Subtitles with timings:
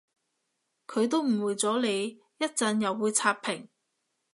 [0.87, 3.69] 佢都誤會咗你，一陣又會刷屏